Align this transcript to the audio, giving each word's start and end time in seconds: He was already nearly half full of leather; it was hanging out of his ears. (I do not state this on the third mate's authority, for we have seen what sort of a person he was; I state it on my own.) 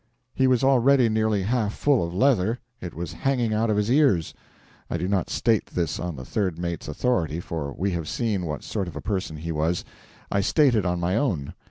He 0.33 0.47
was 0.47 0.63
already 0.63 1.09
nearly 1.09 1.43
half 1.43 1.75
full 1.75 2.03
of 2.03 2.11
leather; 2.11 2.57
it 2.79 2.95
was 2.95 3.13
hanging 3.13 3.53
out 3.53 3.69
of 3.69 3.77
his 3.77 3.91
ears. 3.91 4.33
(I 4.89 4.97
do 4.97 5.07
not 5.07 5.29
state 5.29 5.67
this 5.67 5.99
on 5.99 6.15
the 6.15 6.25
third 6.25 6.57
mate's 6.57 6.87
authority, 6.87 7.39
for 7.39 7.71
we 7.77 7.91
have 7.91 8.07
seen 8.09 8.45
what 8.47 8.63
sort 8.63 8.87
of 8.87 8.95
a 8.95 9.01
person 9.01 9.37
he 9.37 9.51
was; 9.51 9.85
I 10.31 10.41
state 10.41 10.73
it 10.73 10.87
on 10.87 10.99
my 10.99 11.15
own.) 11.17 11.53